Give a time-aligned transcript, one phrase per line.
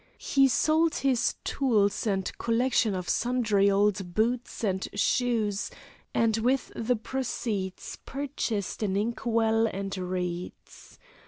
[0.17, 5.69] He sold his tools and collection of sundry old boots and shoes,
[6.11, 10.97] and, with the proceeds purchased an inkwell and reeds.